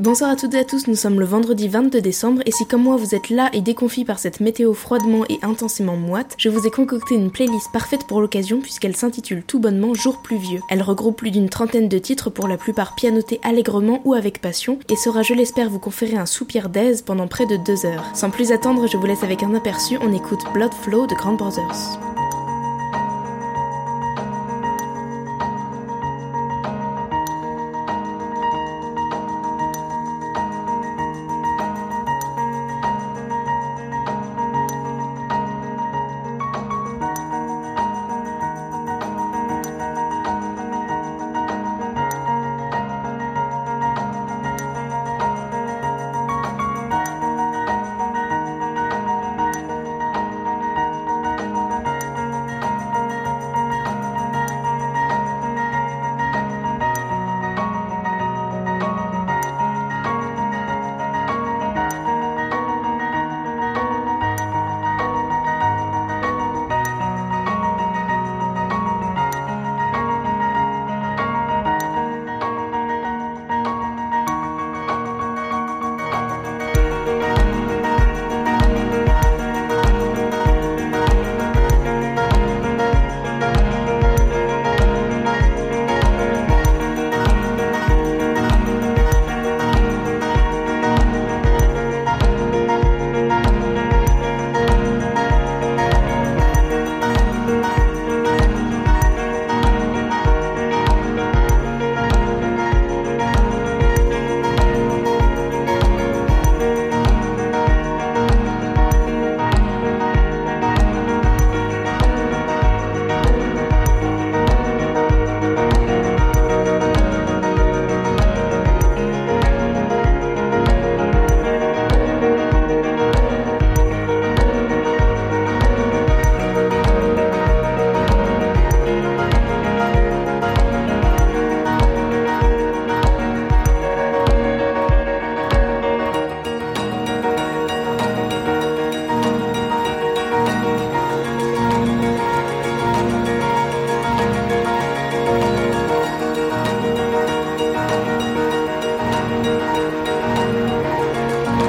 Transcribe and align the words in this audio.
Bonsoir 0.00 0.30
à 0.30 0.34
toutes 0.34 0.54
et 0.54 0.58
à 0.58 0.64
tous, 0.64 0.88
nous 0.88 0.96
sommes 0.96 1.20
le 1.20 1.24
vendredi 1.24 1.68
22 1.68 2.00
décembre 2.00 2.42
et 2.46 2.50
si 2.50 2.66
comme 2.66 2.82
moi 2.82 2.96
vous 2.96 3.14
êtes 3.14 3.30
là 3.30 3.48
et 3.52 3.60
déconfit 3.60 4.04
par 4.04 4.18
cette 4.18 4.40
météo 4.40 4.74
froidement 4.74 5.24
et 5.28 5.38
intensément 5.42 5.96
moite, 5.96 6.34
je 6.36 6.48
vous 6.48 6.66
ai 6.66 6.70
concocté 6.72 7.14
une 7.14 7.30
playlist 7.30 7.70
parfaite 7.72 8.04
pour 8.08 8.20
l'occasion 8.20 8.60
puisqu'elle 8.60 8.96
s'intitule 8.96 9.44
tout 9.46 9.60
bonnement 9.60 9.94
Jour 9.94 10.20
pluvieux. 10.20 10.60
Elle 10.68 10.82
regroupe 10.82 11.18
plus 11.18 11.30
d'une 11.30 11.48
trentaine 11.48 11.88
de 11.88 11.98
titres 11.98 12.28
pour 12.28 12.48
la 12.48 12.56
plupart 12.56 12.96
pianotés 12.96 13.38
allègrement 13.44 14.00
ou 14.04 14.14
avec 14.14 14.40
passion 14.40 14.80
et 14.90 14.96
saura 14.96 15.22
je 15.22 15.32
l'espère 15.32 15.70
vous 15.70 15.78
conférer 15.78 16.16
un 16.16 16.26
soupir 16.26 16.70
d'aise 16.70 17.02
pendant 17.02 17.28
près 17.28 17.46
de 17.46 17.56
deux 17.56 17.86
heures. 17.86 18.10
Sans 18.14 18.30
plus 18.30 18.50
attendre, 18.50 18.88
je 18.88 18.96
vous 18.96 19.06
laisse 19.06 19.22
avec 19.22 19.44
un 19.44 19.54
aperçu, 19.54 19.96
on 20.02 20.12
écoute 20.12 20.40
Blood 20.52 20.74
Flow 20.74 21.06
de 21.06 21.14
Grand 21.14 21.34
Brothers. 21.34 22.13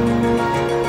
Música 0.05 0.84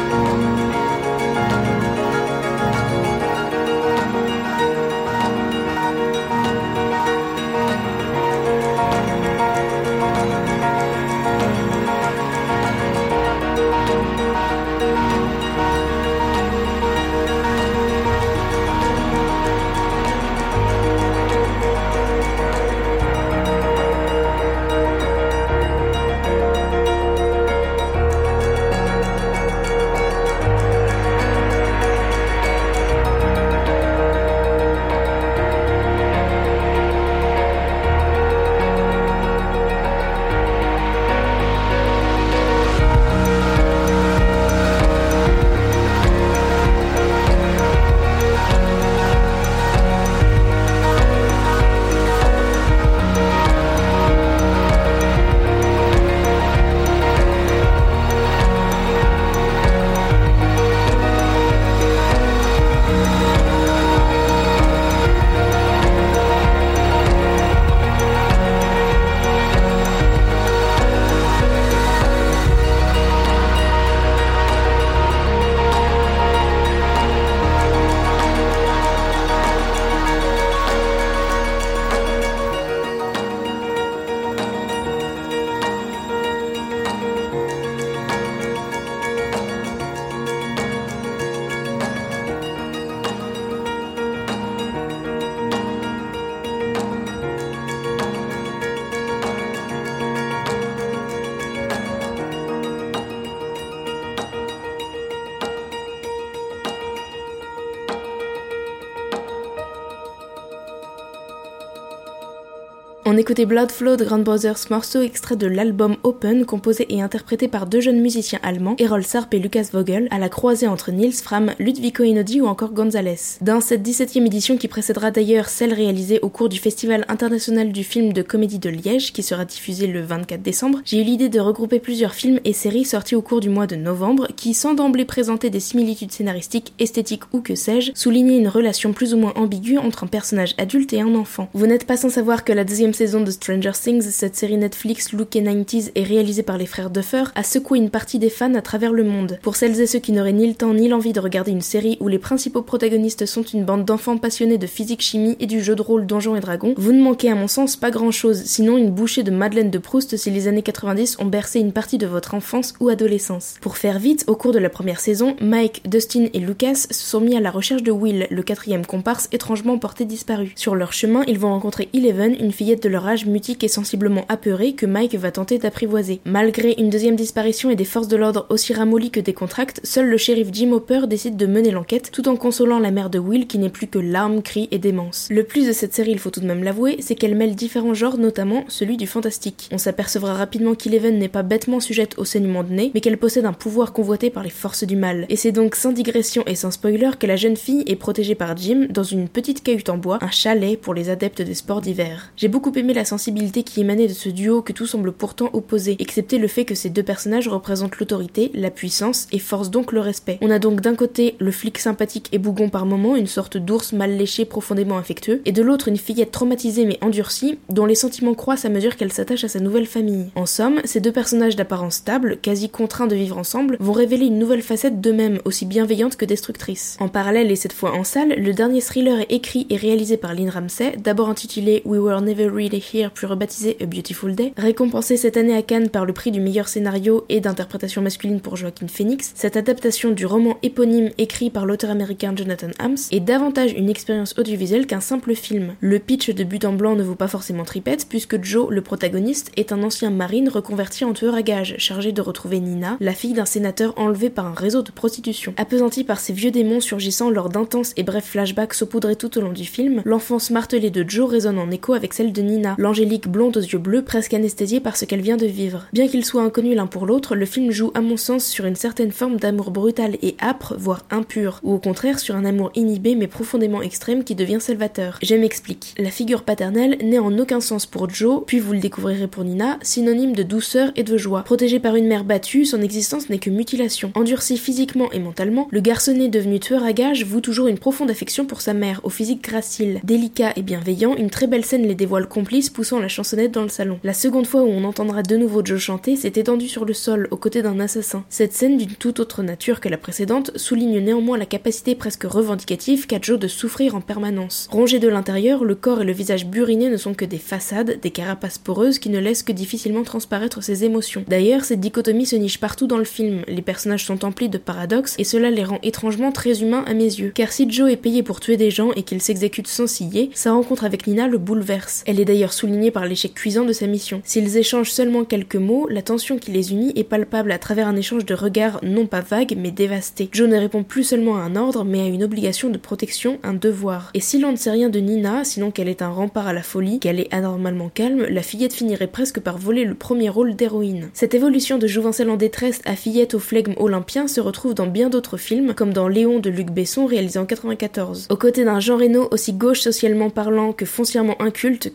On 113.16 113.18
écoutait 113.18 113.46
Blood 113.46 113.72
Flow 113.72 113.96
Grand 113.96 114.18
Brothers, 114.18 114.58
morceau 114.68 115.00
extrait 115.00 115.36
de 115.36 115.46
l'album 115.46 115.96
Open, 116.02 116.44
composé 116.44 116.84
et 116.94 117.00
interprété 117.00 117.48
par 117.48 117.64
deux 117.64 117.80
jeunes 117.80 118.02
musiciens 118.02 118.40
allemands, 118.42 118.76
Errol 118.76 119.04
Sarp 119.04 119.32
et 119.32 119.38
Lucas 119.38 119.70
Vogel, 119.72 120.06
à 120.10 120.18
la 120.18 120.28
croisée 120.28 120.68
entre 120.68 120.92
Niels 120.92 121.14
Fram, 121.14 121.54
Ludwig 121.58 121.98
Einaudi 121.98 122.42
ou 122.42 122.46
encore 122.46 122.74
Gonzalez. 122.74 123.38
Dans 123.40 123.62
cette 123.62 123.80
17e 123.88 124.26
édition 124.26 124.58
qui 124.58 124.68
précédera 124.68 125.10
d'ailleurs 125.12 125.48
celle 125.48 125.72
réalisée 125.72 126.18
au 126.20 126.28
cours 126.28 126.50
du 126.50 126.58
Festival 126.58 127.06
international 127.08 127.72
du 127.72 127.84
film 127.84 128.12
de 128.12 128.20
comédie 128.20 128.58
de 128.58 128.68
Liège, 128.68 129.14
qui 129.14 129.22
sera 129.22 129.46
diffusé 129.46 129.86
le 129.86 130.02
24 130.02 130.42
décembre, 130.42 130.82
j'ai 130.84 131.00
eu 131.00 131.04
l'idée 131.04 131.30
de 131.30 131.40
regrouper 131.40 131.80
plusieurs 131.80 132.12
films 132.12 132.40
et 132.44 132.52
séries 132.52 132.84
sortis 132.84 133.14
au 133.14 133.22
cours 133.22 133.40
du 133.40 133.48
mois 133.48 133.66
de 133.66 133.76
novembre, 133.76 134.28
qui 134.36 134.52
sans 134.52 134.74
d'emblée 134.74 135.06
présenter 135.06 135.48
des 135.48 135.60
similitudes 135.60 136.12
scénaristiques, 136.12 136.74
esthétiques 136.78 137.32
ou 137.32 137.40
que 137.40 137.54
sais-je, 137.54 137.92
souligner 137.94 138.36
une 138.36 138.48
relation 138.48 138.92
plus 138.92 139.14
ou 139.14 139.16
moins 139.16 139.32
ambiguë 139.36 139.78
entre 139.78 140.04
un 140.04 140.06
personnage 140.06 140.54
adulte 140.58 140.92
et 140.92 141.00
un 141.00 141.14
enfant. 141.14 141.48
Vous 141.54 141.66
n'êtes 141.66 141.86
pas 141.86 141.96
sans 141.96 142.10
savoir 142.10 142.44
que 142.44 142.52
la 142.52 142.64
deuxième 142.64 142.92
saison 142.92 143.05
saison 143.06 143.20
de 143.20 143.30
Stranger 143.30 143.70
Things, 143.80 144.02
cette 144.10 144.34
série 144.34 144.56
Netflix 144.56 145.12
look 145.12 145.30
90s 145.30 145.92
et 145.94 146.02
réalisée 146.02 146.42
par 146.42 146.58
les 146.58 146.66
frères 146.66 146.90
Duffer, 146.90 147.22
a 147.36 147.44
secoué 147.44 147.78
une 147.78 147.88
partie 147.88 148.18
des 148.18 148.30
fans 148.30 148.54
à 148.54 148.62
travers 148.62 148.92
le 148.92 149.04
monde. 149.04 149.38
Pour 149.42 149.54
celles 149.54 149.80
et 149.80 149.86
ceux 149.86 150.00
qui 150.00 150.10
n'auraient 150.10 150.32
ni 150.32 150.48
le 150.48 150.54
temps 150.54 150.74
ni 150.74 150.88
l'envie 150.88 151.12
de 151.12 151.20
regarder 151.20 151.52
une 151.52 151.60
série 151.60 151.98
où 152.00 152.08
les 152.08 152.18
principaux 152.18 152.62
protagonistes 152.62 153.24
sont 153.24 153.44
une 153.44 153.64
bande 153.64 153.84
d'enfants 153.84 154.18
passionnés 154.18 154.58
de 154.58 154.66
physique-chimie 154.66 155.36
et 155.38 155.46
du 155.46 155.62
jeu 155.62 155.76
de 155.76 155.82
rôle 155.82 156.04
Donjons 156.04 156.34
et 156.34 156.40
Dragons, 156.40 156.74
vous 156.76 156.92
ne 156.92 157.00
manquez 157.00 157.30
à 157.30 157.36
mon 157.36 157.46
sens 157.46 157.76
pas 157.76 157.92
grand 157.92 158.10
chose, 158.10 158.42
sinon 158.44 158.76
une 158.76 158.90
bouchée 158.90 159.22
de 159.22 159.30
Madeleine 159.30 159.70
de 159.70 159.78
Proust 159.78 160.16
si 160.16 160.32
les 160.32 160.48
années 160.48 160.62
90 160.62 161.18
ont 161.20 161.26
bercé 161.26 161.60
une 161.60 161.72
partie 161.72 161.98
de 161.98 162.08
votre 162.08 162.34
enfance 162.34 162.74
ou 162.80 162.88
adolescence. 162.88 163.54
Pour 163.60 163.76
faire 163.76 164.00
vite, 164.00 164.24
au 164.26 164.34
cours 164.34 164.52
de 164.52 164.58
la 164.58 164.68
première 164.68 164.98
saison, 164.98 165.36
Mike, 165.40 165.88
Dustin 165.88 166.26
et 166.32 166.40
Lucas 166.40 166.88
se 166.90 167.04
sont 167.06 167.20
mis 167.20 167.36
à 167.36 167.40
la 167.40 167.52
recherche 167.52 167.84
de 167.84 167.92
Will, 167.92 168.26
le 168.28 168.42
quatrième 168.42 168.84
comparse 168.84 169.28
étrangement 169.30 169.78
porté 169.78 170.06
disparu. 170.06 170.54
Sur 170.56 170.74
leur 170.74 170.92
chemin, 170.92 171.22
ils 171.28 171.38
vont 171.38 171.50
rencontrer 171.50 171.88
Eleven, 171.94 172.34
une 172.40 172.50
fillette 172.50 172.82
de 172.82 172.88
leur 172.88 172.95
âge 173.04 173.26
mutique 173.26 173.64
et 173.64 173.68
sensiblement 173.68 174.24
apeurée 174.28 174.72
que 174.74 174.86
Mike 174.86 175.16
va 175.16 175.32
tenter 175.32 175.58
d'apprivoiser. 175.58 176.20
Malgré 176.24 176.74
une 176.78 176.88
deuxième 176.88 177.16
disparition 177.16 177.68
et 177.68 177.76
des 177.76 177.84
forces 177.84 178.08
de 178.08 178.16
l'ordre 178.16 178.46
aussi 178.48 178.72
ramollies 178.72 179.10
que 179.10 179.20
décontractes, 179.20 179.80
seul 179.84 180.06
le 180.06 180.16
shérif 180.16 180.48
Jim 180.52 180.72
Hopper 180.72 181.02
décide 181.06 181.36
de 181.36 181.46
mener 181.46 181.72
l'enquête 181.72 182.10
tout 182.12 182.28
en 182.28 182.36
consolant 182.36 182.78
la 182.78 182.90
mère 182.92 183.10
de 183.10 183.18
Will 183.18 183.46
qui 183.46 183.58
n'est 183.58 183.68
plus 183.68 183.88
que 183.88 183.98
larmes, 183.98 184.42
cris 184.42 184.68
et 184.70 184.78
démence. 184.78 185.26
Le 185.30 185.42
plus 185.42 185.66
de 185.66 185.72
cette 185.72 185.92
série, 185.92 186.12
il 186.12 186.18
faut 186.18 186.30
tout 186.30 186.40
de 186.40 186.46
même 186.46 186.64
l'avouer, 186.64 186.96
c'est 187.00 187.16
qu'elle 187.16 187.34
mêle 187.34 187.54
différents 187.54 187.94
genres, 187.94 188.18
notamment 188.18 188.64
celui 188.68 188.96
du 188.96 189.06
fantastique. 189.06 189.68
On 189.72 189.78
s'apercevra 189.78 190.34
rapidement 190.34 190.74
qu'Eleven 190.74 191.18
n'est 191.18 191.28
pas 191.28 191.42
bêtement 191.42 191.80
sujette 191.80 192.18
au 192.18 192.24
saignement 192.24 192.62
de 192.62 192.72
nez, 192.72 192.90
mais 192.94 193.00
qu'elle 193.00 193.18
possède 193.18 193.46
un 193.46 193.52
pouvoir 193.52 193.92
convoité 193.92 194.30
par 194.30 194.42
les 194.42 194.50
forces 194.50 194.84
du 194.84 194.96
mal. 194.96 195.26
Et 195.28 195.36
c'est 195.36 195.52
donc 195.52 195.74
sans 195.74 195.92
digression 195.92 196.44
et 196.46 196.54
sans 196.54 196.70
spoiler 196.70 197.10
que 197.18 197.26
la 197.26 197.36
jeune 197.36 197.56
fille 197.56 197.84
est 197.86 197.96
protégée 197.96 198.34
par 198.34 198.56
Jim 198.56 198.86
dans 198.90 199.02
une 199.02 199.28
petite 199.28 199.62
cahute 199.62 199.88
en 199.88 199.98
bois, 199.98 200.18
un 200.20 200.30
chalet 200.30 200.78
pour 200.80 200.94
les 200.94 201.10
adeptes 201.10 201.42
des 201.42 201.54
sports 201.54 201.80
d'hiver. 201.80 202.32
J'ai 202.36 202.48
beaucoup 202.48 202.72
aimé 202.76 202.85
la 202.94 203.04
sensibilité 203.04 203.62
qui 203.62 203.80
émanait 203.80 204.08
de 204.08 204.12
ce 204.12 204.28
duo 204.28 204.62
que 204.62 204.72
tout 204.72 204.86
semble 204.86 205.12
pourtant 205.12 205.50
opposé, 205.52 205.96
excepté 205.98 206.38
le 206.38 206.48
fait 206.48 206.64
que 206.64 206.74
ces 206.74 206.90
deux 206.90 207.02
personnages 207.02 207.48
représentent 207.48 207.98
l'autorité, 207.98 208.50
la 208.54 208.70
puissance 208.70 209.26
et 209.32 209.38
forcent 209.38 209.70
donc 209.70 209.92
le 209.92 210.00
respect. 210.00 210.38
On 210.42 210.50
a 210.50 210.58
donc 210.58 210.80
d'un 210.80 210.94
côté 210.94 211.36
le 211.38 211.50
flic 211.50 211.78
sympathique 211.78 212.28
et 212.32 212.38
bougon 212.38 212.68
par 212.68 212.86
moments, 212.86 213.16
une 213.16 213.26
sorte 213.26 213.56
d'ours 213.56 213.92
mal 213.92 214.16
léché 214.16 214.44
profondément 214.44 214.98
affectueux, 214.98 215.42
et 215.44 215.52
de 215.52 215.62
l'autre 215.62 215.88
une 215.88 215.96
fillette 215.96 216.30
traumatisée 216.30 216.84
mais 216.84 216.98
endurcie, 217.02 217.58
dont 217.68 217.86
les 217.86 217.94
sentiments 217.94 218.34
croissent 218.34 218.64
à 218.64 218.70
mesure 218.70 218.96
qu'elle 218.96 219.12
s'attache 219.12 219.44
à 219.44 219.48
sa 219.48 219.60
nouvelle 219.60 219.86
famille. 219.86 220.26
En 220.34 220.46
somme, 220.46 220.80
ces 220.84 221.00
deux 221.00 221.12
personnages 221.12 221.56
d'apparence 221.56 221.96
stable, 221.96 222.38
quasi 222.40 222.68
contraints 222.68 223.06
de 223.06 223.16
vivre 223.16 223.38
ensemble, 223.38 223.76
vont 223.80 223.92
révéler 223.92 224.26
une 224.26 224.38
nouvelle 224.38 224.62
facette 224.62 225.00
d'eux-mêmes, 225.00 225.38
aussi 225.44 225.66
bienveillante 225.66 226.16
que 226.16 226.24
destructrice. 226.24 226.96
En 227.00 227.08
parallèle 227.08 227.50
et 227.50 227.56
cette 227.56 227.72
fois 227.72 227.92
en 227.92 228.04
salle, 228.04 228.34
le 228.36 228.52
dernier 228.52 228.80
thriller 228.80 229.20
est 229.20 229.32
écrit 229.32 229.66
et 229.70 229.76
réalisé 229.76 230.16
par 230.16 230.34
Lynn 230.34 230.50
Ramsey, 230.50 230.96
d'abord 230.98 231.28
intitulé 231.28 231.82
We 231.84 232.00
Were 232.00 232.20
Never 232.20 232.48
Really 232.48 232.75
Here, 232.78 233.10
puis 233.12 233.26
rebaptisé 233.26 233.76
A 233.80 233.86
Beautiful 233.86 234.34
Day, 234.34 234.52
récompensé 234.56 235.16
cette 235.16 235.36
année 235.36 235.56
à 235.56 235.62
Cannes 235.62 235.88
par 235.88 236.04
le 236.04 236.12
prix 236.12 236.30
du 236.30 236.40
meilleur 236.40 236.68
scénario 236.68 237.24
et 237.28 237.40
d'interprétation 237.40 238.02
masculine 238.02 238.40
pour 238.40 238.56
Joaquin 238.56 238.88
Phoenix. 238.88 239.32
Cette 239.34 239.56
adaptation 239.56 240.10
du 240.10 240.26
roman 240.26 240.58
éponyme 240.62 241.10
écrit 241.18 241.50
par 241.50 241.66
l'auteur 241.66 241.90
américain 241.90 242.34
Jonathan 242.36 242.70
Hams 242.78 242.96
est 243.10 243.20
davantage 243.20 243.72
une 243.72 243.90
expérience 243.90 244.34
audiovisuelle 244.38 244.86
qu'un 244.86 245.00
simple 245.00 245.34
film. 245.34 245.74
Le 245.80 245.98
pitch 245.98 246.30
de 246.30 246.44
but 246.44 246.64
en 246.64 246.72
blanc 246.72 246.96
ne 246.96 247.02
vaut 247.02 247.14
pas 247.14 247.28
forcément 247.28 247.64
tripette 247.64 248.06
puisque 248.08 248.42
Joe, 248.42 248.68
le 248.70 248.82
protagoniste, 248.82 249.52
est 249.56 249.72
un 249.72 249.82
ancien 249.82 250.10
marine 250.10 250.48
reconverti 250.48 251.04
en 251.04 251.12
tueur 251.12 251.34
à 251.34 251.42
gages, 251.42 251.76
chargé 251.78 252.12
de 252.12 252.20
retrouver 252.20 252.60
Nina, 252.60 252.96
la 253.00 253.12
fille 253.12 253.34
d'un 253.34 253.44
sénateur 253.44 253.94
enlevé 253.98 254.30
par 254.30 254.46
un 254.46 254.54
réseau 254.54 254.82
de 254.82 254.90
prostitution. 254.90 255.54
Appesanti 255.56 256.04
par 256.04 256.20
ces 256.20 256.32
vieux 256.32 256.50
démons 256.50 256.80
surgissant 256.80 257.30
lors 257.30 257.48
d'intenses 257.48 257.92
et 257.96 258.02
brefs 258.02 258.30
flashbacks 258.30 258.74
saupoudrés 258.74 259.16
tout 259.16 259.36
au 259.38 259.40
long 259.40 259.52
du 259.52 259.64
film, 259.64 260.02
l'enfance 260.04 260.50
martelée 260.50 260.90
de 260.90 261.04
Joe 261.08 261.30
résonne 261.30 261.58
en 261.58 261.70
écho 261.70 261.94
avec 261.94 262.14
celle 262.14 262.32
de 262.32 262.42
Nina, 262.42 262.55
l'angélique 262.78 263.28
blonde 263.28 263.56
aux 263.56 263.60
yeux 263.60 263.78
bleus 263.78 264.02
presque 264.02 264.34
anesthésiée 264.34 264.80
par 264.80 264.96
ce 264.96 265.04
qu'elle 265.04 265.20
vient 265.20 265.36
de 265.36 265.46
vivre. 265.46 265.86
Bien 265.92 266.08
qu'ils 266.08 266.24
soient 266.24 266.42
inconnus 266.42 266.76
l'un 266.76 266.86
pour 266.86 267.06
l'autre, 267.06 267.34
le 267.34 267.46
film 267.46 267.70
joue 267.70 267.90
à 267.94 268.00
mon 268.00 268.16
sens 268.16 268.44
sur 268.44 268.66
une 268.66 268.76
certaine 268.76 269.12
forme 269.12 269.36
d'amour 269.36 269.70
brutal 269.70 270.16
et 270.22 270.36
âpre, 270.40 270.74
voire 270.78 271.04
impur, 271.10 271.60
ou 271.62 271.74
au 271.74 271.78
contraire 271.78 272.18
sur 272.18 272.36
un 272.36 272.44
amour 272.44 272.70
inhibé 272.74 273.14
mais 273.14 273.26
profondément 273.26 273.82
extrême 273.82 274.24
qui 274.24 274.34
devient 274.34 274.60
salvateur. 274.60 275.18
Je 275.22 275.34
m'explique. 275.34 275.94
La 275.98 276.10
figure 276.10 276.42
paternelle 276.42 276.98
n'est 277.02 277.18
en 277.18 277.36
aucun 277.38 277.60
sens 277.60 277.86
pour 277.86 278.10
Joe, 278.10 278.42
puis 278.46 278.58
vous 278.58 278.72
le 278.72 278.80
découvrirez 278.80 279.26
pour 279.26 279.44
Nina, 279.44 279.78
synonyme 279.82 280.34
de 280.34 280.42
douceur 280.42 280.92
et 280.96 281.02
de 281.02 281.16
joie. 281.16 281.42
Protégé 281.42 281.80
par 281.80 281.96
une 281.96 282.06
mère 282.06 282.24
battue, 282.24 282.64
son 282.64 282.82
existence 282.82 283.28
n'est 283.30 283.38
que 283.38 283.50
mutilation. 283.50 284.12
Endurci 284.14 284.56
physiquement 284.56 285.10
et 285.12 285.18
mentalement, 285.18 285.68
le 285.70 285.80
garçonnet 285.80 286.28
devenu 286.28 286.60
tueur 286.60 286.84
à 286.84 286.92
gages 286.92 287.24
voue 287.24 287.40
toujours 287.40 287.68
une 287.68 287.78
profonde 287.78 288.10
affection 288.10 288.46
pour 288.46 288.60
sa 288.60 288.74
mère, 288.74 289.00
au 289.04 289.10
physique 289.10 289.42
gracile. 289.42 290.00
Délicat 290.04 290.52
et 290.56 290.62
bienveillant, 290.62 291.16
une 291.16 291.30
très 291.30 291.46
belle 291.46 291.64
scène 291.64 291.86
les 291.86 291.94
dévoile 291.94 292.28
poussant 292.72 293.00
la 293.00 293.08
chansonnette 293.08 293.52
dans 293.52 293.62
le 293.62 293.68
salon. 293.68 293.98
La 294.04 294.14
seconde 294.14 294.46
fois 294.46 294.62
où 294.62 294.68
on 294.68 294.84
entendra 294.84 295.22
de 295.22 295.36
nouveau 295.36 295.64
Joe 295.64 295.80
chanter, 295.80 296.16
c'est 296.16 296.38
étendu 296.38 296.68
sur 296.68 296.84
le 296.84 296.94
sol, 296.94 297.28
aux 297.30 297.36
côtés 297.36 297.62
d'un 297.62 297.80
assassin. 297.80 298.24
Cette 298.28 298.52
scène, 298.52 298.78
d'une 298.78 298.94
toute 298.94 299.20
autre 299.20 299.42
nature 299.42 299.80
que 299.80 299.88
la 299.88 299.98
précédente, 299.98 300.52
souligne 300.56 301.00
néanmoins 301.00 301.38
la 301.38 301.46
capacité 301.46 301.94
presque 301.94 302.24
revendicative 302.24 303.06
qu'a 303.06 303.18
Joe 303.20 303.38
de 303.38 303.48
souffrir 303.48 303.94
en 303.94 304.00
permanence. 304.00 304.68
Rongé 304.70 304.98
de 304.98 305.08
l'intérieur, 305.08 305.64
le 305.64 305.74
corps 305.74 306.02
et 306.02 306.04
le 306.04 306.12
visage 306.12 306.46
buriné 306.46 306.88
ne 306.88 306.96
sont 306.96 307.14
que 307.14 307.24
des 307.24 307.38
façades, 307.38 307.98
des 308.00 308.10
carapaces 308.10 308.58
poreuses 308.58 308.98
qui 308.98 309.10
ne 309.10 309.18
laissent 309.18 309.42
que 309.42 309.52
difficilement 309.52 310.04
transparaître 310.04 310.62
ses 310.62 310.84
émotions. 310.84 311.24
D'ailleurs, 311.28 311.64
cette 311.64 311.80
dichotomie 311.80 312.26
se 312.26 312.36
niche 312.36 312.60
partout 312.60 312.86
dans 312.86 312.98
le 312.98 313.04
film. 313.04 313.42
Les 313.48 313.62
personnages 313.62 314.04
sont 314.04 314.24
emplis 314.24 314.48
de 314.48 314.58
paradoxes 314.58 315.16
et 315.18 315.24
cela 315.24 315.50
les 315.50 315.64
rend 315.64 315.78
étrangement 315.82 316.32
très 316.32 316.62
humains 316.62 316.84
à 316.86 316.94
mes 316.94 317.04
yeux. 317.04 317.32
Car 317.34 317.52
si 317.52 317.70
Joe 317.70 317.90
est 317.90 317.96
payé 317.96 318.22
pour 318.22 318.40
tuer 318.40 318.56
des 318.56 318.70
gens 318.70 318.92
et 318.92 319.02
qu'il 319.02 319.20
s'exécute 319.20 319.66
sans 319.66 319.86
ciller, 319.86 320.30
sa 320.34 320.52
rencontre 320.52 320.84
avec 320.84 321.06
Nina 321.06 321.28
le 321.28 321.38
bouleverse. 321.38 322.02
Elle 322.06 322.20
est 322.20 322.24
d'ailleurs 322.36 322.52
soulignée 322.52 322.90
par 322.90 323.06
l'échec 323.06 323.32
cuisant 323.32 323.64
de 323.64 323.72
sa 323.72 323.86
mission. 323.86 324.20
S'ils 324.22 324.58
échangent 324.58 324.90
seulement 324.90 325.24
quelques 325.24 325.56
mots, 325.56 325.88
la 325.88 326.02
tension 326.02 326.36
qui 326.36 326.50
les 326.50 326.70
unit 326.70 326.92
est 326.94 327.02
palpable 327.02 327.50
à 327.50 327.58
travers 327.58 327.88
un 327.88 327.96
échange 327.96 328.26
de 328.26 328.34
regards 328.34 328.78
non 328.82 329.06
pas 329.06 329.22
vagues 329.22 329.56
mais 329.56 329.70
dévastés. 329.70 330.28
Joe 330.32 330.46
ne 330.46 330.58
répond 330.58 330.82
plus 330.82 331.04
seulement 331.04 331.38
à 331.38 331.40
un 331.40 331.56
ordre 331.56 331.82
mais 331.82 332.02
à 332.02 332.06
une 332.06 332.22
obligation 332.22 332.68
de 332.68 332.76
protection, 332.76 333.38
un 333.42 333.54
devoir. 333.54 334.10
Et 334.12 334.20
si 334.20 334.38
l'on 334.38 334.52
ne 334.52 334.56
sait 334.56 334.70
rien 334.70 334.90
de 334.90 334.98
Nina, 334.98 335.44
sinon 335.44 335.70
qu'elle 335.70 335.88
est 335.88 336.02
un 336.02 336.10
rempart 336.10 336.46
à 336.46 336.52
la 336.52 336.62
folie, 336.62 337.00
qu'elle 337.00 337.20
est 337.20 337.32
anormalement 337.32 337.88
calme, 337.88 338.26
la 338.28 338.42
fillette 338.42 338.74
finirait 338.74 339.06
presque 339.06 339.40
par 339.40 339.56
voler 339.56 339.86
le 339.86 339.94
premier 339.94 340.28
rôle 340.28 340.56
d'héroïne. 340.56 341.08
Cette 341.14 341.32
évolution 341.32 341.78
de 341.78 341.86
jouvencelle 341.86 342.28
en 342.28 342.36
détresse 342.36 342.82
à 342.84 342.96
fillette 342.96 343.32
au 343.32 343.38
flegme 343.38 343.72
olympien 343.78 344.28
se 344.28 344.42
retrouve 344.42 344.74
dans 344.74 344.86
bien 344.86 345.08
d'autres 345.08 345.38
films, 345.38 345.72
comme 345.72 345.94
dans 345.94 346.06
Léon 346.06 346.38
de 346.38 346.50
Luc 346.50 346.70
Besson 346.70 347.06
réalisé 347.06 347.38
en 347.38 347.46
94. 347.46 348.26
Aux 348.28 348.36
côtés 348.36 348.64
d'un 348.66 348.80
Jean 348.80 348.98
Reno 348.98 349.26
aussi 349.30 349.54
gauche 349.54 349.80
socialement 349.80 350.28
parlant 350.28 350.74
que 350.74 350.84
foncièrement 350.84 351.40
inculte 351.40 351.94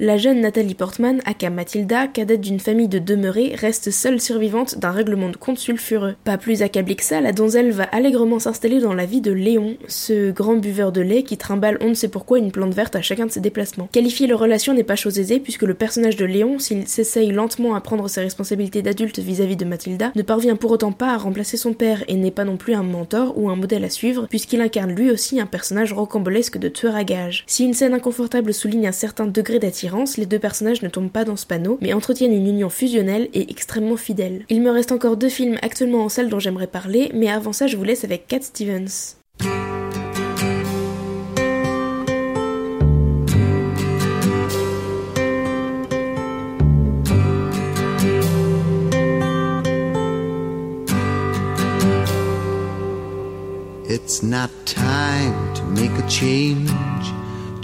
la 0.00 0.16
jeune 0.16 0.40
Nathalie 0.40 0.74
Portman, 0.74 1.20
aka 1.26 1.50
Mathilda, 1.50 2.06
cadette 2.06 2.40
d'une 2.40 2.58
famille 2.58 2.88
de 2.88 2.98
demeurés, 2.98 3.54
reste 3.54 3.90
seule 3.90 4.20
survivante 4.20 4.78
d'un 4.78 4.90
règlement 4.90 5.28
de 5.28 5.36
compte 5.36 5.58
sulfureux. 5.58 6.14
Pas 6.24 6.38
plus 6.38 6.62
accablée 6.62 6.96
que 6.96 7.04
ça, 7.04 7.20
la 7.20 7.32
donzelle 7.32 7.70
va 7.70 7.84
allègrement 7.84 8.38
s'installer 8.38 8.80
dans 8.80 8.94
la 8.94 9.04
vie 9.04 9.20
de 9.20 9.30
Léon, 9.30 9.76
ce 9.86 10.30
grand 10.30 10.56
buveur 10.56 10.90
de 10.90 11.02
lait 11.02 11.22
qui 11.22 11.36
trimballe 11.36 11.76
on 11.82 11.90
ne 11.90 11.94
sait 11.94 12.08
pourquoi 12.08 12.38
une 12.38 12.50
plante 12.50 12.72
verte 12.72 12.96
à 12.96 13.02
chacun 13.02 13.26
de 13.26 13.30
ses 13.30 13.40
déplacements. 13.40 13.88
Qualifier 13.92 14.26
leur 14.26 14.40
relation 14.40 14.72
n'est 14.72 14.84
pas 14.84 14.96
chose 14.96 15.18
aisée 15.18 15.38
puisque 15.38 15.64
le 15.64 15.74
personnage 15.74 16.16
de 16.16 16.24
Léon, 16.24 16.58
s'il 16.58 16.88
s'essaye 16.88 17.30
lentement 17.30 17.74
à 17.74 17.80
prendre 17.82 18.08
ses 18.08 18.22
responsabilités 18.22 18.80
d'adulte 18.80 19.18
vis-à-vis 19.18 19.56
de 19.56 19.66
Mathilda, 19.66 20.12
ne 20.16 20.22
parvient 20.22 20.56
pour 20.56 20.70
autant 20.70 20.92
pas 20.92 21.12
à 21.12 21.18
remplacer 21.18 21.58
son 21.58 21.74
père 21.74 22.04
et 22.08 22.14
n'est 22.14 22.30
pas 22.30 22.44
non 22.44 22.56
plus 22.56 22.74
un 22.74 22.82
mentor 22.82 23.36
ou 23.36 23.50
un 23.50 23.56
modèle 23.56 23.84
à 23.84 23.90
suivre 23.90 24.26
puisqu'il 24.28 24.62
incarne 24.62 24.92
lui 24.92 25.10
aussi 25.10 25.40
un 25.40 25.46
personnage 25.46 25.92
rocambolesque 25.92 26.56
de 26.56 26.68
tueur 26.68 26.96
à 26.96 27.04
gages. 27.04 27.44
Si 27.46 27.64
une 27.64 27.74
scène 27.74 27.94
inconfortable 27.94 28.54
souligne 28.54 28.86
un 28.86 28.92
certain 28.92 29.26
degré 29.26 29.57
d'attirance, 29.58 30.16
les 30.16 30.26
deux 30.26 30.38
personnages 30.38 30.82
ne 30.82 30.88
tombent 30.88 31.10
pas 31.10 31.24
dans 31.24 31.36
ce 31.36 31.46
panneau 31.46 31.78
mais 31.80 31.92
entretiennent 31.92 32.32
une 32.32 32.46
union 32.46 32.70
fusionnelle 32.70 33.28
et 33.34 33.50
extrêmement 33.50 33.96
fidèle. 33.96 34.44
Il 34.48 34.62
me 34.62 34.70
reste 34.70 34.92
encore 34.92 35.16
deux 35.16 35.28
films 35.28 35.58
actuellement 35.62 36.04
en 36.04 36.08
salle 36.08 36.28
dont 36.28 36.38
j'aimerais 36.38 36.66
parler, 36.66 37.10
mais 37.14 37.28
avant 37.28 37.52
ça 37.52 37.66
je 37.66 37.76
vous 37.76 37.84
laisse 37.84 38.04
avec 38.04 38.26
Cat 38.26 38.42
Stevens. 38.42 39.16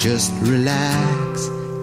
Just 0.04 0.32
relax, 0.42 1.48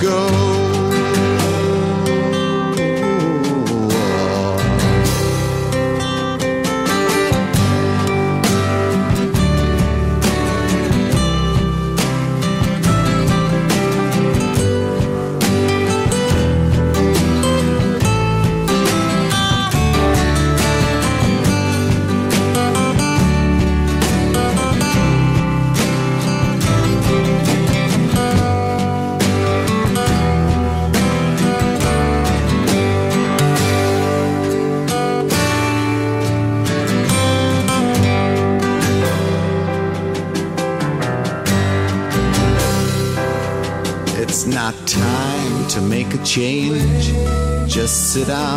Go. 0.00 0.47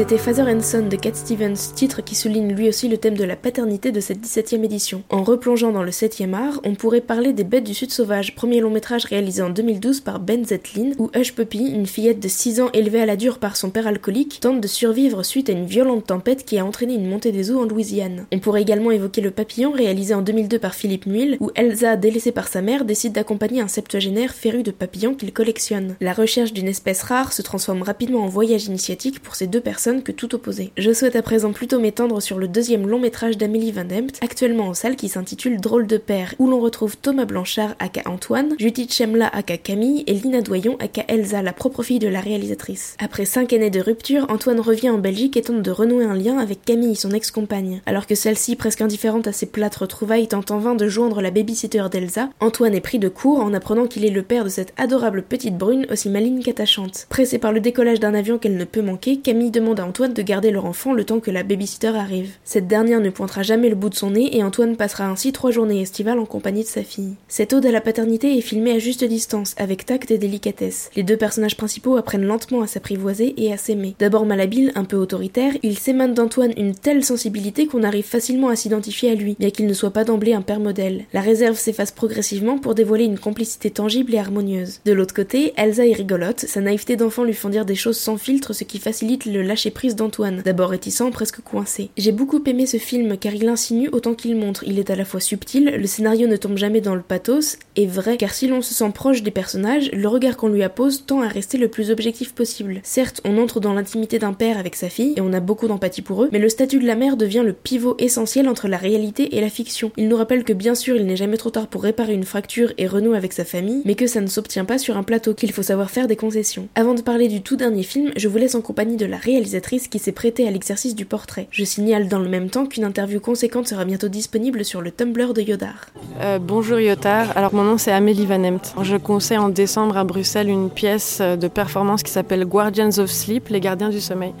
C'était 0.00 0.16
Father 0.16 0.46
and 0.48 0.62
Son 0.62 0.86
de 0.88 0.96
Cat 0.96 1.12
Stevens, 1.12 1.74
titre 1.74 2.00
qui 2.00 2.14
souligne 2.14 2.54
lui 2.54 2.70
aussi 2.70 2.88
le 2.88 2.96
thème 2.96 3.18
de 3.18 3.24
la 3.24 3.36
paternité 3.36 3.92
de 3.92 4.00
cette 4.00 4.20
17e 4.20 4.64
édition. 4.64 5.02
En 5.10 5.22
replongeant 5.22 5.72
dans 5.72 5.82
le 5.82 5.90
7e 5.90 6.32
art, 6.32 6.58
on 6.64 6.74
pourrait 6.74 7.02
parler 7.02 7.34
des 7.34 7.44
Bêtes 7.44 7.64
du 7.64 7.74
Sud 7.74 7.90
sauvage, 7.90 8.34
premier 8.34 8.60
long 8.60 8.70
métrage 8.70 9.04
réalisé 9.04 9.42
en 9.42 9.50
2012 9.50 10.00
par 10.00 10.18
Ben 10.18 10.42
Zetlin, 10.42 10.92
où 10.96 11.10
Hush 11.14 11.34
Puppy, 11.34 11.66
une 11.66 11.84
fillette 11.84 12.18
de 12.18 12.28
6 12.28 12.62
ans 12.62 12.70
élevée 12.72 13.02
à 13.02 13.04
la 13.04 13.16
dure 13.16 13.38
par 13.38 13.58
son 13.58 13.68
père 13.68 13.86
alcoolique, 13.86 14.40
tente 14.40 14.62
de 14.62 14.66
survivre 14.66 15.22
suite 15.22 15.50
à 15.50 15.52
une 15.52 15.66
violente 15.66 16.06
tempête 16.06 16.46
qui 16.46 16.58
a 16.58 16.64
entraîné 16.64 16.94
une 16.94 17.06
montée 17.06 17.30
des 17.30 17.50
eaux 17.50 17.60
en 17.60 17.66
Louisiane. 17.66 18.24
On 18.32 18.38
pourrait 18.38 18.62
également 18.62 18.92
évoquer 18.92 19.20
Le 19.20 19.32
Papillon, 19.32 19.70
réalisé 19.70 20.14
en 20.14 20.22
2002 20.22 20.58
par 20.58 20.74
Philippe 20.74 21.04
Muil, 21.04 21.36
où 21.40 21.50
Elsa, 21.56 21.96
délaissée 21.96 22.32
par 22.32 22.48
sa 22.48 22.62
mère, 22.62 22.86
décide 22.86 23.12
d'accompagner 23.12 23.60
un 23.60 23.68
septuagénaire 23.68 24.32
féru 24.32 24.62
de 24.62 24.70
papillons 24.70 25.14
qu'il 25.14 25.34
collectionne. 25.34 25.96
La 26.00 26.14
recherche 26.14 26.54
d'une 26.54 26.68
espèce 26.68 27.02
rare 27.02 27.34
se 27.34 27.42
transforme 27.42 27.82
rapidement 27.82 28.24
en 28.24 28.28
voyage 28.28 28.64
initiatique 28.64 29.20
pour 29.20 29.34
ces 29.34 29.46
deux 29.46 29.60
personnes 29.60 29.89
que 29.98 30.12
tout 30.12 30.34
opposé. 30.34 30.70
Je 30.78 30.92
souhaite 30.92 31.16
à 31.16 31.22
présent 31.22 31.52
plutôt 31.52 31.80
m'étendre 31.80 32.22
sur 32.22 32.38
le 32.38 32.48
deuxième 32.48 32.86
long 32.86 33.00
métrage 33.00 33.36
d'Amélie 33.36 33.72
Van 33.72 33.84
Dempt, 33.84 34.18
actuellement 34.22 34.68
en 34.68 34.74
salle 34.74 34.96
qui 34.96 35.08
s'intitule 35.08 35.60
Drôle 35.60 35.86
de 35.86 35.98
père, 35.98 36.34
où 36.38 36.48
l'on 36.48 36.60
retrouve 36.60 36.96
Thomas 36.96 37.24
Blanchard 37.24 37.74
aka 37.78 38.02
Antoine, 38.06 38.54
Judith 38.58 38.92
Chemla 38.92 39.28
aka 39.28 39.56
Camille 39.56 40.04
et 40.06 40.14
Lina 40.14 40.40
Doyon 40.40 40.76
aka 40.78 41.02
Elsa, 41.08 41.42
la 41.42 41.52
propre 41.52 41.82
fille 41.82 41.98
de 41.98 42.08
la 42.08 42.20
réalisatrice. 42.20 42.96
Après 43.00 43.24
cinq 43.24 43.52
années 43.52 43.70
de 43.70 43.80
rupture, 43.80 44.26
Antoine 44.28 44.60
revient 44.60 44.90
en 44.90 44.98
Belgique 44.98 45.36
et 45.36 45.42
tente 45.42 45.62
de 45.62 45.70
renouer 45.70 46.04
un 46.04 46.14
lien 46.14 46.38
avec 46.38 46.64
Camille, 46.64 46.96
son 46.96 47.10
ex-compagne. 47.10 47.82
Alors 47.86 48.06
que 48.06 48.14
celle-ci, 48.14 48.56
presque 48.56 48.80
indifférente 48.80 49.26
à 49.26 49.32
ses 49.32 49.46
plates 49.46 49.76
retrouvailles, 49.76 50.28
tente 50.28 50.50
en 50.50 50.58
vain 50.58 50.74
de 50.74 50.88
joindre 50.88 51.20
la 51.20 51.30
babysitter 51.30 51.84
d'Elsa, 51.90 52.30
Antoine 52.40 52.74
est 52.74 52.80
pris 52.80 52.98
de 52.98 53.08
court 53.08 53.40
en 53.40 53.54
apprenant 53.54 53.86
qu'il 53.86 54.04
est 54.04 54.10
le 54.10 54.22
père 54.22 54.44
de 54.44 54.48
cette 54.48 54.72
adorable 54.76 55.22
petite 55.22 55.58
brune 55.58 55.86
aussi 55.90 56.08
maligne 56.08 56.42
qu'attachante. 56.42 57.06
Pressée 57.08 57.38
par 57.38 57.52
le 57.52 57.60
décollage 57.60 58.00
d'un 58.00 58.14
avion 58.14 58.38
qu'elle 58.38 58.56
ne 58.56 58.64
peut 58.64 58.82
manquer, 58.82 59.18
Camille 59.18 59.50
demande 59.50 59.79
Antoine 59.84 60.14
de 60.14 60.22
garder 60.22 60.50
leur 60.50 60.64
enfant 60.64 60.92
le 60.92 61.04
temps 61.04 61.20
que 61.20 61.30
la 61.30 61.42
babysitter 61.42 61.88
arrive. 61.88 62.32
Cette 62.44 62.68
dernière 62.68 63.00
ne 63.00 63.10
pointera 63.10 63.42
jamais 63.42 63.68
le 63.68 63.74
bout 63.74 63.88
de 63.88 63.94
son 63.94 64.10
nez 64.10 64.36
et 64.36 64.42
Antoine 64.42 64.76
passera 64.76 65.06
ainsi 65.06 65.32
trois 65.32 65.50
journées 65.50 65.80
estivales 65.80 66.18
en 66.18 66.26
compagnie 66.26 66.62
de 66.62 66.68
sa 66.68 66.82
fille. 66.82 67.14
Cette 67.28 67.52
ode 67.52 67.66
à 67.66 67.70
la 67.70 67.80
paternité 67.80 68.36
est 68.36 68.42
filmée 68.42 68.72
à 68.72 68.78
juste 68.78 69.04
distance, 69.04 69.54
avec 69.58 69.86
tact 69.86 70.10
et 70.10 70.18
délicatesse. 70.18 70.90
Les 70.96 71.02
deux 71.02 71.16
personnages 71.16 71.56
principaux 71.56 71.96
apprennent 71.96 72.26
lentement 72.26 72.62
à 72.62 72.66
s'apprivoiser 72.66 73.34
et 73.36 73.52
à 73.52 73.56
s'aimer. 73.56 73.94
D'abord 73.98 74.26
malhabile, 74.26 74.72
un 74.74 74.84
peu 74.84 74.96
autoritaire, 74.96 75.52
il 75.62 75.78
s'émane 75.78 76.14
d'Antoine 76.14 76.54
une 76.56 76.74
telle 76.74 77.04
sensibilité 77.04 77.66
qu'on 77.66 77.82
arrive 77.82 78.04
facilement 78.04 78.48
à 78.48 78.56
s'identifier 78.56 79.10
à 79.10 79.14
lui, 79.14 79.36
bien 79.38 79.50
qu'il 79.50 79.66
ne 79.66 79.74
soit 79.74 79.90
pas 79.90 80.04
d'emblée 80.04 80.32
un 80.32 80.42
père 80.42 80.60
modèle. 80.60 81.04
La 81.12 81.20
réserve 81.20 81.58
s'efface 81.58 81.92
progressivement 81.92 82.58
pour 82.58 82.74
dévoiler 82.74 83.04
une 83.04 83.18
complicité 83.18 83.70
tangible 83.70 84.14
et 84.14 84.18
harmonieuse. 84.18 84.80
De 84.84 84.92
l'autre 84.92 85.14
côté, 85.14 85.52
Elsa 85.56 85.86
est 85.86 85.92
rigolote, 85.92 86.40
sa 86.40 86.60
naïveté 86.60 86.96
d'enfant 86.96 87.24
lui 87.24 87.34
font 87.34 87.50
dire 87.50 87.66
des 87.66 87.74
choses 87.74 87.98
sans 87.98 88.16
filtre, 88.16 88.54
ce 88.54 88.64
qui 88.64 88.78
facilite 88.78 89.26
le 89.26 89.42
lâcher 89.42 89.59
prise 89.68 89.96
d'Antoine, 89.96 90.40
d'abord 90.42 90.70
réticent, 90.70 91.02
presque 91.12 91.42
coincé. 91.42 91.90
J'ai 91.98 92.12
beaucoup 92.12 92.42
aimé 92.46 92.64
ce 92.64 92.78
film 92.78 93.18
car 93.18 93.34
il 93.34 93.48
insinue 93.48 93.90
autant 93.92 94.14
qu'il 94.14 94.36
montre, 94.36 94.64
il 94.66 94.78
est 94.78 94.88
à 94.88 94.96
la 94.96 95.04
fois 95.04 95.20
subtil, 95.20 95.74
le 95.76 95.86
scénario 95.86 96.26
ne 96.26 96.36
tombe 96.36 96.56
jamais 96.56 96.80
dans 96.80 96.94
le 96.94 97.02
pathos, 97.02 97.58
et 97.76 97.86
vrai, 97.86 98.16
car 98.16 98.32
si 98.32 98.48
l'on 98.48 98.62
se 98.62 98.72
sent 98.72 98.90
proche 98.94 99.22
des 99.22 99.30
personnages, 99.30 99.90
le 99.92 100.08
regard 100.08 100.36
qu'on 100.36 100.48
lui 100.48 100.62
appose 100.62 101.04
tend 101.06 101.20
à 101.20 101.28
rester 101.28 101.58
le 101.58 101.68
plus 101.68 101.90
objectif 101.90 102.32
possible. 102.32 102.80
Certes, 102.82 103.20
on 103.24 103.36
entre 103.38 103.60
dans 103.60 103.74
l'intimité 103.74 104.18
d'un 104.18 104.32
père 104.32 104.58
avec 104.58 104.76
sa 104.76 104.88
fille, 104.88 105.14
et 105.16 105.20
on 105.20 105.32
a 105.32 105.40
beaucoup 105.40 105.68
d'empathie 105.68 106.02
pour 106.02 106.24
eux, 106.24 106.28
mais 106.32 106.38
le 106.38 106.48
statut 106.48 106.78
de 106.78 106.86
la 106.86 106.96
mère 106.96 107.16
devient 107.16 107.42
le 107.44 107.52
pivot 107.52 107.96
essentiel 107.98 108.48
entre 108.48 108.68
la 108.68 108.76
réalité 108.78 109.36
et 109.36 109.40
la 109.40 109.50
fiction. 109.50 109.92
Il 109.96 110.08
nous 110.08 110.16
rappelle 110.16 110.44
que 110.44 110.52
bien 110.52 110.74
sûr 110.74 110.96
il 110.96 111.06
n'est 111.06 111.16
jamais 111.16 111.36
trop 111.36 111.50
tard 111.50 111.66
pour 111.66 111.82
réparer 111.82 112.14
une 112.14 112.24
fracture 112.24 112.72
et 112.78 112.86
renouer 112.86 113.16
avec 113.16 113.32
sa 113.32 113.44
famille, 113.44 113.82
mais 113.84 113.94
que 113.94 114.06
ça 114.06 114.20
ne 114.20 114.26
s'obtient 114.26 114.64
pas 114.64 114.78
sur 114.78 114.96
un 114.96 115.02
plateau, 115.02 115.34
qu'il 115.34 115.52
faut 115.52 115.62
savoir 115.62 115.90
faire 115.90 116.06
des 116.06 116.16
concessions. 116.16 116.68
Avant 116.74 116.94
de 116.94 117.02
parler 117.02 117.28
du 117.28 117.42
tout 117.42 117.56
dernier 117.56 117.82
film, 117.82 118.12
je 118.16 118.28
vous 118.28 118.38
laisse 118.38 118.54
en 118.54 118.62
compagnie 118.62 118.96
de 118.96 119.06
la 119.06 119.16
réalisatrice 119.16 119.49
qui 119.90 119.98
s'est 119.98 120.12
prêtée 120.12 120.46
à 120.46 120.50
l'exercice 120.50 120.94
du 120.94 121.04
portrait. 121.04 121.48
Je 121.50 121.64
signale 121.64 122.06
dans 122.08 122.20
le 122.20 122.28
même 122.28 122.50
temps 122.50 122.66
qu'une 122.66 122.84
interview 122.84 123.18
conséquente 123.18 123.66
sera 123.66 123.84
bientôt 123.84 124.08
disponible 124.08 124.64
sur 124.64 124.80
le 124.80 124.92
Tumblr 124.92 125.34
de 125.34 125.42
Yodar. 125.42 125.86
Euh, 126.20 126.38
bonjour 126.38 126.78
Yodar, 126.78 127.36
alors 127.36 127.52
mon 127.52 127.64
nom 127.64 127.76
c'est 127.76 127.90
Amélie 127.90 128.26
Van 128.26 128.42
Emt. 128.44 128.74
Je 128.82 128.96
conseille 128.96 129.38
en 129.38 129.48
décembre 129.48 129.96
à 129.96 130.04
Bruxelles 130.04 130.48
une 130.48 130.70
pièce 130.70 131.20
de 131.20 131.48
performance 131.48 132.04
qui 132.04 132.12
s'appelle 132.12 132.44
Guardians 132.44 132.96
of 132.98 133.10
Sleep, 133.10 133.48
les 133.48 133.60
gardiens 133.60 133.88
du 133.88 134.00
sommeil, 134.00 134.34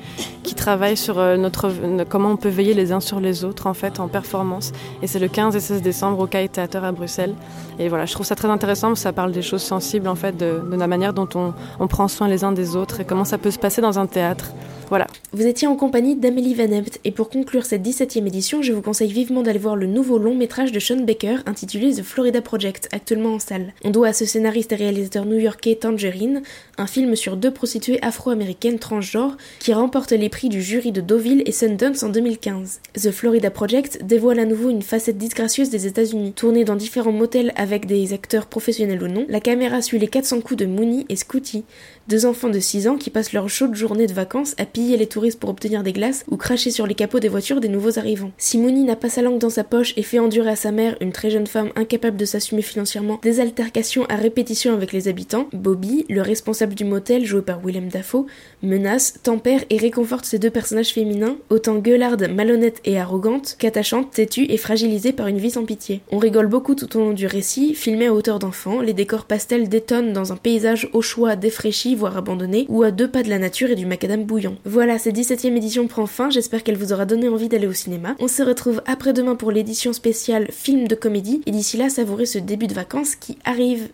qui 0.44 0.54
travaille 0.54 0.96
sur 0.96 1.18
euh, 1.18 1.36
notre, 1.36 1.72
comment 2.08 2.30
on 2.30 2.36
peut 2.36 2.48
veiller 2.48 2.74
les 2.74 2.92
uns 2.92 3.00
sur 3.00 3.18
les 3.18 3.44
autres 3.44 3.66
en 3.66 3.74
fait 3.74 3.98
en 3.98 4.06
performance. 4.06 4.72
Et 5.02 5.08
c'est 5.08 5.18
le 5.18 5.28
15 5.28 5.56
et 5.56 5.60
16 5.60 5.82
décembre 5.82 6.20
au 6.20 6.26
CAI 6.26 6.48
Théâtre 6.48 6.84
à 6.84 6.92
Bruxelles. 6.92 7.34
Et 7.80 7.88
voilà, 7.88 8.06
je 8.06 8.12
trouve 8.12 8.26
ça 8.26 8.36
très 8.36 8.48
intéressant 8.48 8.88
parce 8.88 9.00
que 9.00 9.04
ça 9.04 9.12
parle 9.12 9.32
des 9.32 9.42
choses 9.42 9.62
sensibles 9.62 10.06
en 10.06 10.14
fait, 10.14 10.36
de, 10.36 10.62
la 10.70 10.86
manière 10.86 11.12
dont 11.12 11.28
on, 11.34 11.52
on 11.80 11.88
prend 11.88 12.06
soin 12.06 12.28
les 12.28 12.44
uns 12.44 12.52
des 12.52 12.76
autres 12.76 13.00
et 13.00 13.04
comment 13.04 13.24
ça 13.24 13.38
peut 13.38 13.50
se 13.50 13.58
passer 13.58 13.80
dans 13.80 13.98
un 13.98 14.06
théâtre. 14.06 14.52
Voilà. 14.90 15.06
Vous 15.32 15.46
étiez 15.46 15.68
en 15.68 15.76
compagnie 15.76 16.16
d'Amélie 16.16 16.54
Van 16.54 16.72
Ept, 16.72 16.98
et 17.04 17.12
pour 17.12 17.30
conclure 17.30 17.64
cette 17.64 17.82
17e 17.82 18.26
édition, 18.26 18.60
je 18.60 18.72
vous 18.72 18.82
conseille 18.82 19.12
vivement 19.12 19.42
d'aller 19.42 19.60
voir 19.60 19.76
le 19.76 19.86
nouveau 19.86 20.18
long 20.18 20.34
métrage 20.34 20.72
de 20.72 20.80
Sean 20.80 21.04
Baker 21.04 21.36
intitulé 21.46 21.94
The 21.94 22.02
Florida 22.02 22.42
Project, 22.42 22.88
actuellement 22.90 23.34
en 23.34 23.38
salle. 23.38 23.72
On 23.84 23.90
doit 23.90 24.08
à 24.08 24.12
ce 24.12 24.24
scénariste 24.24 24.72
et 24.72 24.74
réalisateur 24.74 25.26
new-yorkais 25.26 25.76
Tangerine 25.76 26.42
un 26.76 26.88
film 26.88 27.14
sur 27.14 27.36
deux 27.36 27.52
prostituées 27.52 28.02
afro-américaines 28.02 28.80
transgenres 28.80 29.36
qui 29.60 29.72
remportent 29.72 30.10
les 30.10 30.28
prix 30.28 30.48
du 30.48 30.60
jury 30.60 30.90
de 30.90 31.00
Deauville 31.00 31.44
et 31.46 31.52
Sundance 31.52 32.02
en 32.02 32.08
2015. 32.08 32.80
The 32.94 33.12
Florida 33.12 33.50
Project 33.52 34.04
dévoile 34.04 34.40
à 34.40 34.44
nouveau 34.44 34.70
une 34.70 34.82
facette 34.82 35.18
disgracieuse 35.18 35.70
des 35.70 35.86
États-Unis. 35.86 36.32
Tournée 36.32 36.64
dans 36.64 36.74
différents 36.74 37.12
motels 37.12 37.52
avec 37.54 37.86
des 37.86 38.12
acteurs 38.12 38.46
professionnels 38.46 39.04
ou 39.04 39.08
non, 39.08 39.24
la 39.28 39.38
caméra 39.38 39.82
suit 39.82 40.00
les 40.00 40.08
400 40.08 40.40
coups 40.40 40.58
de 40.58 40.66
Mooney 40.66 41.06
et 41.08 41.14
Scooty, 41.14 41.62
deux 42.08 42.26
enfants 42.26 42.48
de 42.48 42.58
6 42.58 42.88
ans 42.88 42.96
qui 42.96 43.10
passent 43.10 43.32
leur 43.32 43.48
chaude 43.48 43.76
journée 43.76 44.08
de 44.08 44.12
vacances 44.12 44.54
à 44.58 44.66
piller 44.80 44.96
les 44.96 45.06
touristes 45.06 45.38
pour 45.38 45.50
obtenir 45.50 45.82
des 45.82 45.92
glaces 45.92 46.24
ou 46.30 46.38
cracher 46.38 46.70
sur 46.70 46.86
les 46.86 46.94
capots 46.94 47.20
des 47.20 47.28
voitures 47.28 47.60
des 47.60 47.68
nouveaux 47.68 47.98
arrivants. 47.98 48.30
Si 48.38 48.56
n'a 48.56 48.96
pas 48.96 49.10
sa 49.10 49.20
langue 49.20 49.38
dans 49.38 49.50
sa 49.50 49.62
poche 49.62 49.92
et 49.98 50.02
fait 50.02 50.18
endurer 50.18 50.48
à 50.48 50.56
sa 50.56 50.72
mère, 50.72 50.96
une 51.02 51.12
très 51.12 51.28
jeune 51.28 51.46
femme 51.46 51.68
incapable 51.76 52.16
de 52.16 52.24
s'assumer 52.24 52.62
financièrement, 52.62 53.20
des 53.22 53.40
altercations 53.40 54.06
à 54.06 54.16
répétition 54.16 54.72
avec 54.72 54.94
les 54.94 55.06
habitants, 55.06 55.48
Bobby, 55.52 56.06
le 56.08 56.22
responsable 56.22 56.74
du 56.74 56.84
motel 56.84 57.26
joué 57.26 57.42
par 57.42 57.60
Willem 57.62 57.88
Dafoe, 57.88 58.24
menace, 58.62 59.16
tempère 59.22 59.64
et 59.68 59.76
réconforte 59.76 60.24
ces 60.24 60.38
deux 60.38 60.48
personnages 60.48 60.94
féminins, 60.94 61.36
autant 61.50 61.76
gueularde, 61.76 62.30
malhonnête 62.34 62.80
et 62.86 62.98
arrogante 62.98 63.56
qu'attachante, 63.58 64.12
têtue 64.12 64.46
et 64.48 64.56
fragilisée 64.56 65.12
par 65.12 65.26
une 65.26 65.38
vie 65.38 65.50
sans 65.50 65.66
pitié. 65.66 66.00
On 66.10 66.16
rigole 66.16 66.46
beaucoup 66.46 66.74
tout 66.74 66.96
au 66.96 67.00
long 67.00 67.12
du 67.12 67.26
récit, 67.26 67.74
filmé 67.74 68.06
à 68.06 68.14
hauteur 68.14 68.38
d'enfant, 68.38 68.80
les 68.80 68.94
décors 68.94 69.26
pastels 69.26 69.68
détonnent 69.68 70.14
dans 70.14 70.32
un 70.32 70.36
paysage 70.36 70.88
au 70.94 71.02
choix 71.02 71.36
défraîchi 71.36 71.94
voire 71.94 72.16
abandonné 72.16 72.64
ou 72.70 72.82
à 72.82 72.92
deux 72.92 73.10
pas 73.10 73.22
de 73.22 73.28
la 73.28 73.38
nature 73.38 73.70
et 73.70 73.74
du 73.74 73.84
macadam 73.84 74.24
bouillant. 74.24 74.54
Voilà, 74.72 75.00
cette 75.00 75.16
17ème 75.16 75.56
édition 75.56 75.88
prend 75.88 76.06
fin, 76.06 76.30
j'espère 76.30 76.62
qu'elle 76.62 76.76
vous 76.76 76.92
aura 76.92 77.04
donné 77.04 77.28
envie 77.28 77.48
d'aller 77.48 77.66
au 77.66 77.72
cinéma. 77.72 78.14
On 78.20 78.28
se 78.28 78.40
retrouve 78.40 78.82
après-demain 78.86 79.34
pour 79.34 79.50
l'édition 79.50 79.92
spéciale 79.92 80.46
film 80.52 80.86
de 80.86 80.94
comédie 80.94 81.42
et 81.46 81.50
d'ici 81.50 81.76
là 81.76 81.88
savourez 81.88 82.24
ce 82.24 82.38
début 82.38 82.68
de 82.68 82.74
vacances 82.74 83.16
qui 83.16 83.36
arrive. 83.44 83.88